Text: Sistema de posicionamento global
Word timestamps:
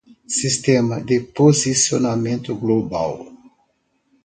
Sistema 0.27 0.99
de 0.99 1.19
posicionamento 1.21 2.57
global 2.59 3.13